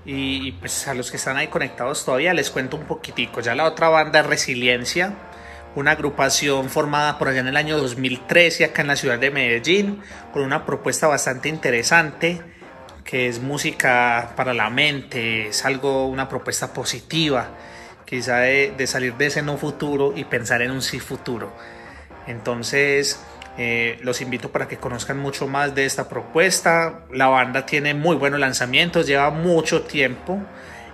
y, 0.06 0.50
y, 0.50 0.52
pues 0.52 0.88
a 0.88 0.93
los 0.93 1.10
que 1.10 1.17
están 1.17 1.38
ahí 1.38 1.47
conectados 1.47 2.06
todavía 2.06 2.34
les 2.34 2.52
cuento 2.52 2.78
un 2.78 2.84
poquitico. 2.84 3.39
Ya 3.39 3.56
la 3.56 3.63
otra 3.63 3.88
banda 3.89 4.19
es 4.19 4.26
Resiliencia 4.26 5.13
una 5.76 5.91
agrupación 5.91 6.69
formada 6.69 7.17
por 7.17 7.30
allá 7.30 7.39
en 7.39 7.47
el 7.47 7.56
año 7.56 7.78
2013 7.78 8.65
acá 8.65 8.82
en 8.82 8.88
la 8.88 8.95
ciudad 8.95 9.19
de 9.19 9.32
Medellín, 9.32 10.02
con 10.34 10.41
una 10.41 10.65
propuesta 10.65 11.08
bastante 11.08 11.50
interesante 11.50 12.41
que 13.06 13.30
es 13.30 13.39
música 13.39 14.34
para 14.36 14.54
la 14.54 14.69
mente, 14.69 15.47
es 15.47 15.63
algo, 15.63 16.08
una 16.08 16.28
propuesta 16.28 16.73
positiva, 16.73 17.52
quizá 18.04 18.39
de, 18.39 18.88
salir 18.88 19.13
de 19.15 19.28
ese 19.28 19.41
no 19.41 19.56
futuro 19.56 20.13
y 20.13 20.26
pensar 20.26 20.62
en 20.62 20.71
un 20.71 20.82
sí 20.82 21.00
futuro. 21.00 21.56
Entonces, 22.26 23.21
eh, 23.58 23.98
los 24.02 24.22
invito 24.22 24.52
para 24.52 24.67
que 24.67 24.78
conozcan 24.78 25.17
mucho 25.17 25.48
más 25.48 25.74
de 25.74 25.86
esta 25.86 26.08
propuesta. 26.08 27.06
La 27.12 27.28
banda 27.28 27.65
tiene 27.65 27.93
muy 27.93 28.15
buenos 28.15 28.39
lanzamientos, 28.39 29.08
lleva 29.08 29.32
mucho 29.32 29.82
tiempo 29.84 30.39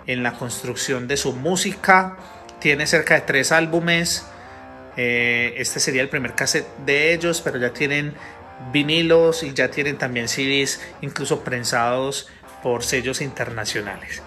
en 0.08 0.24
la 0.24 0.34
construcción 0.34 1.08
de 1.08 1.18
su 1.18 1.34
música, 1.34 2.18
tiene 2.60 2.88
cerca 2.88 3.16
de 3.16 3.22
tres 3.22 3.52
álbumes, 3.52 4.26
eh, 4.96 5.56
este 5.58 5.80
sería 5.80 6.02
el 6.02 6.10
primer 6.10 6.36
cassette 6.36 6.68
de 6.86 7.14
ellos, 7.14 7.42
pero 7.42 7.58
ya 7.58 7.74
tienen 7.74 8.14
vinilos 8.72 9.44
y 9.44 9.54
ya 9.54 9.70
tienen 9.70 9.98
también 9.98 10.28
CDs, 10.28 10.82
incluso 11.02 11.44
prensados 11.44 12.30
por 12.62 12.84
sellos 12.84 13.22
internacionales. 13.22 14.22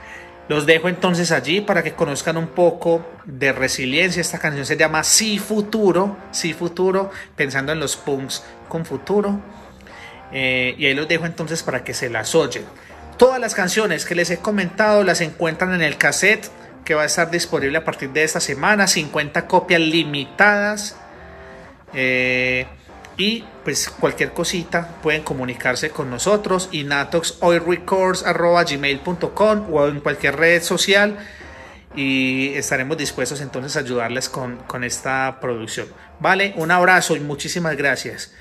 Los 0.48 0.64
dejo 0.64 0.88
entonces 0.88 1.32
allí 1.32 1.60
para 1.60 1.82
que 1.82 1.92
conozcan 1.94 2.36
un 2.36 2.48
poco 2.48 3.04
de 3.24 3.52
resiliencia. 3.52 4.20
Esta 4.20 4.38
canción 4.38 4.64
se 4.64 4.76
llama 4.76 5.02
Sí 5.02 5.38
Futuro, 5.38 6.16
Sí 6.30 6.52
Futuro, 6.52 7.10
pensando 7.34 7.72
en 7.72 7.80
los 7.80 7.96
punks 7.96 8.44
con 8.68 8.86
futuro. 8.86 9.40
Eh, 10.32 10.74
y 10.78 10.86
ahí 10.86 10.94
los 10.94 11.08
dejo 11.08 11.26
entonces 11.26 11.62
para 11.62 11.82
que 11.82 11.94
se 11.94 12.10
las 12.10 12.34
oyen. 12.34 12.64
Todas 13.16 13.40
las 13.40 13.54
canciones 13.54 14.04
que 14.04 14.14
les 14.14 14.30
he 14.30 14.38
comentado 14.38 15.02
las 15.02 15.20
encuentran 15.20 15.72
en 15.74 15.82
el 15.82 15.96
cassette 15.96 16.50
que 16.84 16.94
va 16.94 17.02
a 17.02 17.06
estar 17.06 17.30
disponible 17.30 17.78
a 17.78 17.84
partir 17.84 18.10
de 18.10 18.22
esta 18.22 18.38
semana, 18.38 18.86
50 18.86 19.48
copias 19.48 19.80
limitadas. 19.80 20.96
Eh, 21.92 22.66
y 23.16 23.44
pues 23.64 23.88
cualquier 23.88 24.32
cosita 24.32 24.96
pueden 25.02 25.22
comunicarse 25.22 25.88
con 25.90 26.10
nosotros 26.10 26.68
inatoxoilrecords.gmail.com 26.72 29.72
o 29.72 29.86
en 29.86 30.00
cualquier 30.00 30.36
red 30.36 30.60
social 30.62 31.16
y 31.94 32.48
estaremos 32.54 32.98
dispuestos 32.98 33.40
entonces 33.40 33.76
a 33.76 33.80
ayudarles 33.80 34.28
con, 34.28 34.56
con 34.58 34.84
esta 34.84 35.38
producción. 35.40 35.88
Vale, 36.20 36.52
un 36.56 36.70
abrazo 36.70 37.16
y 37.16 37.20
muchísimas 37.20 37.74
gracias. 37.76 38.34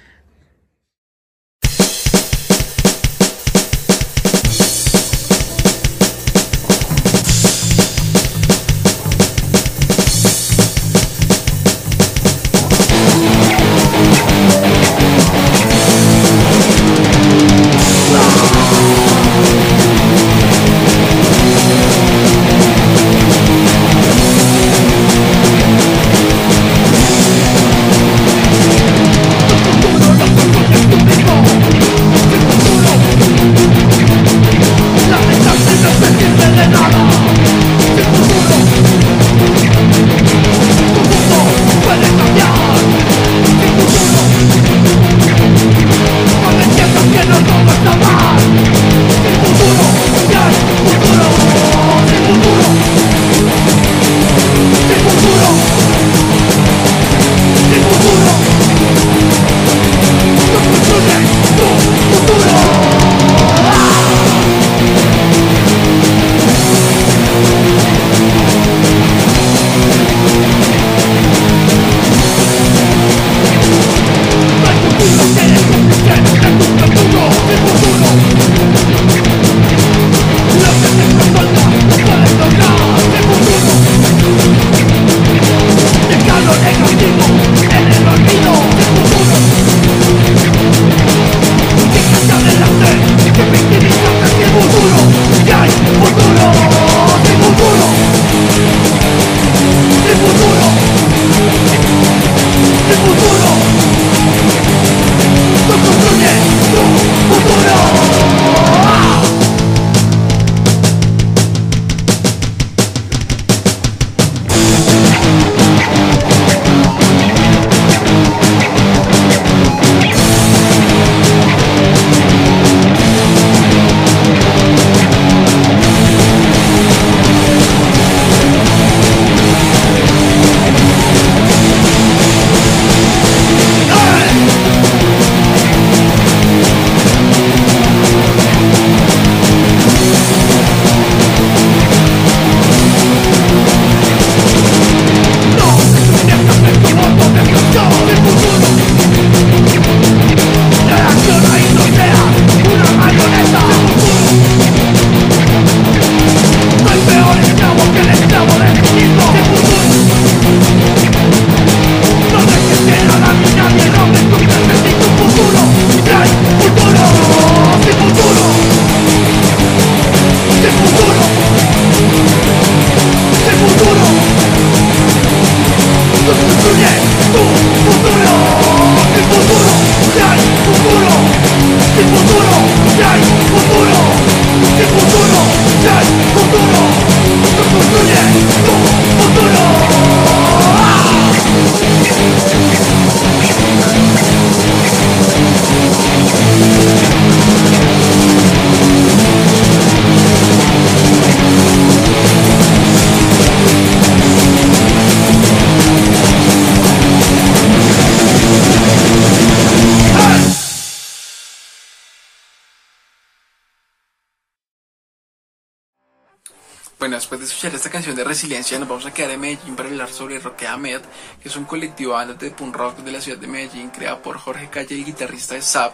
Escuchar 217.46 217.76
esta 217.76 217.90
canción 217.90 218.16
de 218.16 218.24
Resiliencia, 218.24 218.80
nos 218.80 218.88
vamos 218.88 219.06
a 219.06 219.14
quedar 219.14 219.32
en 219.32 219.40
Medellín 219.40 219.76
para 219.76 219.90
hablar 219.90 220.10
sobre 220.10 220.40
Roque 220.40 220.68
Ahmed, 220.68 221.02
que 221.42 221.50
es 221.50 221.56
un 221.56 221.66
colectivo 221.66 222.12
de 222.12 222.18
bandas 222.18 222.40
de 222.40 222.52
punk 222.52 222.76
rock 222.76 222.98
de 223.00 223.12
la 223.12 223.22
ciudad 223.22 223.38
de 223.38 223.48
Medellín, 223.48 223.90
creado 223.90 224.22
por 224.22 224.38
Jorge 224.38 224.70
Calle, 224.70 224.96
el 224.96 225.06
guitarrista 225.06 225.56
de 225.56 225.62
SAP, 225.62 225.94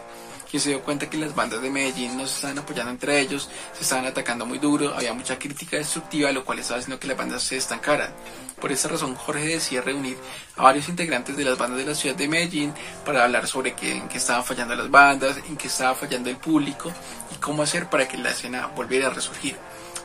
quien 0.50 0.62
se 0.62 0.70
dio 0.70 0.82
cuenta 0.82 1.08
que 1.08 1.16
las 1.18 1.34
bandas 1.34 1.60
de 1.60 1.70
Medellín 1.70 2.16
no 2.16 2.26
se 2.26 2.34
estaban 2.36 2.58
apoyando 2.58 2.90
entre 2.90 3.20
ellos, 3.20 3.50
se 3.74 3.82
estaban 3.82 4.06
atacando 4.06 4.46
muy 4.46 4.58
duro, 4.58 4.94
había 4.94 5.12
mucha 5.12 5.38
crítica 5.38 5.76
destructiva, 5.76 6.32
lo 6.32 6.44
cual 6.44 6.58
estaba 6.58 6.80
haciendo 6.80 6.98
que 6.98 7.08
las 7.08 7.16
bandas 7.16 7.42
se 7.42 7.56
estancaran. 7.56 8.12
Por 8.60 8.72
esa 8.72 8.88
razón, 8.88 9.14
Jorge 9.14 9.46
decía 9.46 9.82
reunir 9.82 10.16
a 10.56 10.62
varios 10.62 10.88
integrantes 10.88 11.36
de 11.36 11.44
las 11.44 11.58
bandas 11.58 11.78
de 11.78 11.86
la 11.86 11.94
ciudad 11.94 12.16
de 12.16 12.28
Medellín 12.28 12.72
para 13.04 13.24
hablar 13.24 13.46
sobre 13.46 13.74
qué, 13.74 13.92
en 13.96 14.08
qué 14.08 14.18
estaban 14.18 14.44
fallando 14.44 14.74
las 14.74 14.90
bandas, 14.90 15.36
en 15.48 15.56
qué 15.56 15.66
estaba 15.66 15.94
fallando 15.94 16.30
el 16.30 16.36
público 16.36 16.92
y 17.34 17.36
cómo 17.36 17.62
hacer 17.62 17.90
para 17.90 18.08
que 18.08 18.16
la 18.16 18.30
escena 18.30 18.68
volviera 18.68 19.08
a 19.08 19.10
resurgir. 19.10 19.56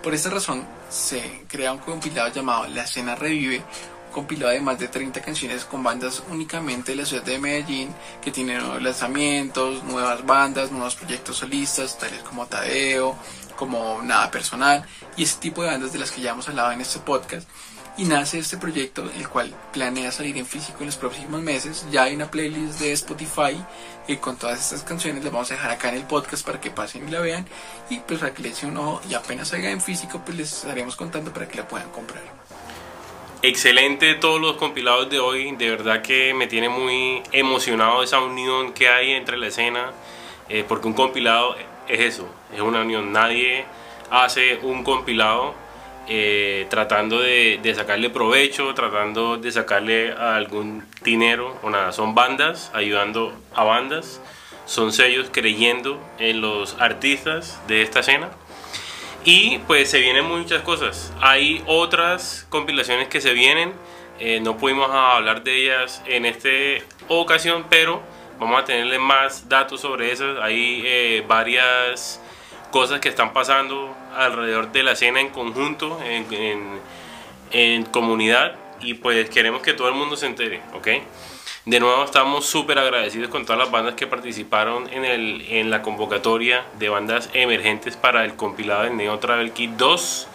Por 0.03 0.13
esta 0.13 0.29
razón 0.29 0.65
se 0.89 1.43
crea 1.47 1.73
un 1.73 1.79
compilado 1.79 2.31
llamado 2.31 2.67
La 2.67 2.83
Escena 2.83 3.15
Revive, 3.15 3.57
un 4.07 4.13
compilado 4.13 4.51
de 4.51 4.62
más 4.62 4.79
de 4.79 4.88
30 4.88 5.21
canciones 5.21 5.65
con 5.65 5.83
bandas 5.83 6.23
únicamente 6.29 6.91
de 6.91 6.97
la 6.97 7.05
ciudad 7.05 7.23
de 7.23 7.39
Medellín, 7.39 7.93
que 8.21 8.31
tienen 8.31 8.60
nuevos 8.60 8.81
lanzamientos, 8.81 9.83
nuevas 9.83 10.25
bandas, 10.25 10.71
nuevos 10.71 10.95
proyectos 10.95 11.38
solistas, 11.38 11.97
tales 11.97 12.21
como 12.21 12.45
Tadeo, 12.45 13.15
como 13.55 14.01
Nada 14.03 14.31
Personal, 14.31 14.86
y 15.17 15.23
ese 15.23 15.39
tipo 15.39 15.63
de 15.63 15.71
bandas 15.71 15.91
de 15.91 15.99
las 15.99 16.12
que 16.12 16.21
ya 16.21 16.31
hemos 16.31 16.47
hablado 16.47 16.71
en 16.71 16.81
este 16.81 16.99
podcast 16.99 17.47
y 17.97 18.05
nace 18.05 18.39
este 18.39 18.57
proyecto, 18.57 19.10
el 19.17 19.27
cual 19.27 19.53
planea 19.73 20.12
salir 20.12 20.38
en 20.38 20.45
físico 20.45 20.77
en 20.81 20.86
los 20.88 20.97
próximos 20.97 21.41
meses. 21.41 21.86
Ya 21.91 22.03
hay 22.03 22.15
una 22.15 22.29
playlist 22.29 22.79
de 22.79 22.91
Spotify 22.91 23.57
y 24.07 24.17
con 24.17 24.38
todas 24.38 24.60
estas 24.60 24.83
canciones 24.83 25.23
las 25.23 25.33
vamos 25.33 25.51
a 25.51 25.55
dejar 25.55 25.71
acá 25.71 25.89
en 25.89 25.95
el 25.95 26.03
podcast 26.03 26.45
para 26.45 26.62
que 26.62 26.69
pasen 26.69 27.07
y 27.07 27.12
la 27.12 27.19
vean 27.19 27.45
y 27.89 27.99
pues 27.99 28.19
para 28.19 28.33
que 28.33 28.43
le 28.43 28.49
echen 28.49 28.69
un 28.69 28.77
ojo 28.77 29.01
y 29.10 29.15
apenas 29.15 29.49
salga 29.49 29.71
en 29.71 29.81
físico 29.81 30.21
pues 30.23 30.38
les 30.38 30.53
estaremos 30.53 30.95
contando 30.95 31.33
para 31.33 31.47
que 31.47 31.57
la 31.57 31.67
puedan 31.67 31.89
comprar. 31.89 32.23
Excelente 33.41 34.15
todos 34.15 34.41
los 34.41 34.57
compilados 34.57 35.10
de 35.10 35.19
hoy, 35.19 35.55
de 35.55 35.69
verdad 35.69 36.01
que 36.01 36.33
me 36.33 36.47
tiene 36.47 36.69
muy 36.69 37.21
emocionado 37.31 38.01
esa 38.03 38.19
unión 38.19 38.73
que 38.73 38.89
hay 38.89 39.12
entre 39.12 39.38
la 39.38 39.47
escena, 39.47 39.91
eh, 40.49 40.65
porque 40.67 40.88
un 40.88 40.93
compilado 40.93 41.55
es 41.88 41.99
eso, 41.99 42.27
es 42.53 42.62
una 42.62 42.81
unión, 42.81 43.12
nadie 43.12 43.65
hace 44.10 44.57
un 44.63 44.83
compilado 44.83 45.53
eh, 46.09 46.67
tratando 46.69 47.19
de, 47.19 47.73
sacarle 47.75 48.09
provecho, 48.09 48.73
tratando 48.73 49.37
de 49.37 49.51
sacarle 49.51 50.13
algún 50.13 50.83
dinero 51.03 51.57
o 51.61 51.69
nada. 51.69 51.91
Son 51.91 52.15
bandas 52.15 52.71
ayudando 52.73 53.37
a 53.53 53.63
bandas, 53.65 54.21
son 54.65 54.93
sellos 54.93 55.27
creyendo 55.31 55.99
en 56.17 56.39
los 56.39 56.77
artistas 56.79 57.61
de 57.67 57.81
esta 57.81 57.99
escena. 57.99 58.29
Y 59.25 59.57
pues 59.67 59.89
se 59.89 59.99
vienen 59.99 60.25
muchas 60.25 60.61
cosas. 60.61 61.13
Hay 61.19 61.61
otras 61.65 62.47
compilaciones 62.49 63.09
que 63.09 63.19
se 63.19 63.33
vienen. 63.33 63.73
Eh, 64.19 64.39
no 64.39 64.55
pudimos 64.57 64.89
hablar 64.89 65.43
de 65.43 65.63
ellas 65.63 66.01
en 66.05 66.25
esta 66.25 66.49
ocasión, 67.09 67.65
pero 67.69 68.01
vamos 68.39 68.61
a 68.61 68.65
tenerle 68.65 68.97
más 68.97 69.49
datos 69.49 69.81
sobre 69.81 70.13
eso. 70.13 70.41
Hay 70.41 70.83
eh, 70.85 71.25
varias 71.27 72.21
cosas 72.71 72.99
que 72.99 73.10
están 73.10 73.34
pasando 73.34 73.95
alrededor 74.15 74.71
de 74.71 74.84
la 74.84 74.91
escena 74.93 75.19
en 75.19 75.30
conjunto, 75.30 75.99
en, 76.03 76.80
en, 77.51 77.84
comunidad, 77.86 78.56
y 78.82 78.95
pues 78.95 79.30
queremos 79.30 79.62
que 79.62 79.73
todo 79.73 79.88
el 79.88 79.95
mundo 79.95 80.15
se 80.15 80.25
entere, 80.25 80.62
¿ok? 80.73 80.88
De 81.65 81.80
nuevo 81.82 82.03
estamos 82.03 82.45
súper 82.45 82.80
agradecidos 82.80 83.30
con 83.30 83.45
todas 83.45 83.60
las 83.60 83.71
bandas 83.71 83.95
que 83.95 84.08
participaron 84.08 84.88
en, 84.93 85.03
el, 85.03 85.45
en 85.49 85.69
la 85.69 85.82
convocatoria 85.82 86.65
de 86.80 86.88
bandas 86.88 87.30
emergentes 87.34 87.97
para 87.97 88.23
el 88.23 88.36
compilado 88.36 88.84
de 88.84 88.91
Neo 88.91 89.19
Travel 89.19 89.51
Kit 89.51 89.71
2. 89.71 90.27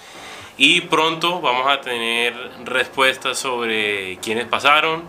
Y 0.59 0.83
pronto 0.83 1.41
vamos 1.41 1.67
a 1.69 1.81
tener 1.81 2.35
respuestas 2.65 3.39
sobre 3.39 4.19
quiénes 4.19 4.45
pasaron. 4.45 5.05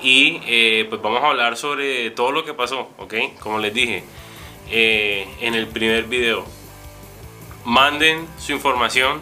Y 0.00 0.40
eh, 0.46 0.86
pues 0.88 1.02
vamos 1.02 1.22
a 1.22 1.28
hablar 1.28 1.58
sobre 1.58 2.10
todo 2.12 2.32
lo 2.32 2.46
que 2.46 2.54
pasó, 2.54 2.88
¿ok? 2.96 3.14
Como 3.38 3.58
les 3.58 3.74
dije, 3.74 4.04
eh, 4.72 5.28
en 5.40 5.54
el 5.54 5.68
primer 5.68 6.04
video. 6.04 6.44
Manden 7.64 8.26
su 8.38 8.52
información 8.52 9.20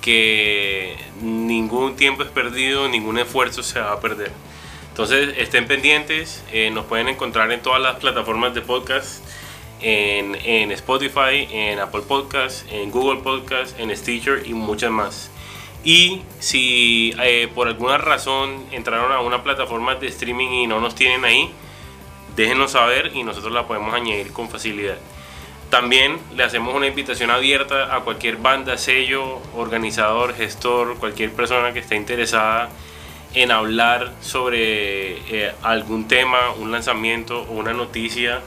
que 0.00 0.96
ningún 1.20 1.96
tiempo 1.96 2.22
es 2.22 2.30
perdido, 2.30 2.88
ningún 2.88 3.18
esfuerzo 3.18 3.62
se 3.62 3.80
va 3.80 3.92
a 3.92 4.00
perder. 4.00 4.30
Entonces 4.88 5.34
estén 5.36 5.66
pendientes, 5.66 6.42
eh, 6.52 6.70
nos 6.70 6.86
pueden 6.86 7.08
encontrar 7.08 7.52
en 7.52 7.60
todas 7.60 7.82
las 7.82 7.96
plataformas 7.96 8.54
de 8.54 8.62
podcast, 8.62 9.22
en, 9.82 10.36
en 10.36 10.72
Spotify, 10.72 11.48
en 11.50 11.80
Apple 11.80 12.02
Podcast, 12.08 12.66
en 12.70 12.90
Google 12.90 13.20
Podcast, 13.20 13.78
en 13.78 13.94
Stitcher 13.94 14.46
y 14.46 14.54
muchas 14.54 14.90
más. 14.90 15.30
Y 15.84 16.22
si 16.38 17.14
eh, 17.22 17.48
por 17.54 17.68
alguna 17.68 17.98
razón 17.98 18.66
entraron 18.72 19.12
a 19.12 19.20
una 19.20 19.42
plataforma 19.42 19.96
de 19.96 20.06
streaming 20.06 20.48
y 20.48 20.66
no 20.66 20.80
nos 20.80 20.94
tienen 20.94 21.24
ahí, 21.24 21.52
déjenos 22.36 22.72
saber 22.72 23.10
y 23.14 23.24
nosotros 23.24 23.52
la 23.52 23.66
podemos 23.66 23.92
añadir 23.94 24.32
con 24.32 24.48
facilidad. 24.48 24.98
También 25.70 26.18
le 26.36 26.44
hacemos 26.44 26.74
una 26.74 26.86
invitación 26.86 27.30
abierta 27.30 27.94
a 27.94 28.00
cualquier 28.00 28.36
banda, 28.36 28.78
sello, 28.78 29.40
organizador, 29.56 30.34
gestor, 30.34 30.96
cualquier 30.98 31.32
persona 31.32 31.72
que 31.72 31.80
esté 31.80 31.96
interesada 31.96 32.68
en 33.34 33.50
hablar 33.50 34.12
sobre 34.20 35.18
eh, 35.28 35.52
algún 35.62 36.06
tema, 36.06 36.52
un 36.58 36.70
lanzamiento 36.70 37.42
o 37.42 37.52
una 37.54 37.72
noticia 37.72 38.40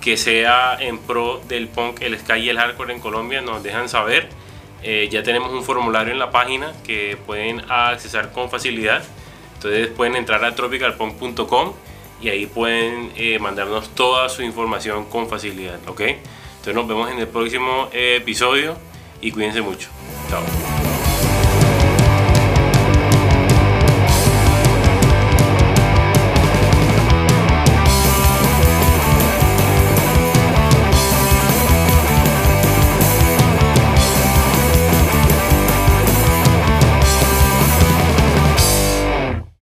que 0.00 0.16
sea 0.16 0.76
en 0.80 0.98
pro 0.98 1.40
del 1.46 1.68
punk, 1.68 2.00
el 2.00 2.18
sky 2.18 2.40
y 2.40 2.48
el 2.48 2.58
hardcore 2.58 2.94
en 2.94 3.00
Colombia, 3.00 3.42
nos 3.42 3.62
dejan 3.62 3.88
saber. 3.88 4.28
Eh, 4.82 5.08
ya 5.10 5.22
tenemos 5.22 5.52
un 5.52 5.64
formulario 5.64 6.12
en 6.12 6.18
la 6.18 6.30
página 6.30 6.72
que 6.86 7.16
pueden 7.26 7.62
accesar 7.70 8.32
con 8.32 8.50
facilidad. 8.50 9.02
Entonces 9.54 9.88
pueden 9.88 10.16
entrar 10.16 10.44
a 10.44 10.54
tropicalpunk.com 10.54 11.72
y 12.20 12.28
ahí 12.28 12.46
pueden 12.46 13.12
eh, 13.16 13.38
mandarnos 13.38 13.90
toda 13.90 14.28
su 14.28 14.42
información 14.42 15.06
con 15.06 15.28
facilidad, 15.28 15.78
¿ok? 15.86 16.00
Entonces 16.00 16.74
nos 16.74 16.88
vemos 16.88 17.10
en 17.10 17.18
el 17.18 17.28
próximo 17.28 17.88
episodio 17.92 18.76
y 19.20 19.30
cuídense 19.30 19.60
mucho. 19.60 19.88
Chao. 20.30 20.83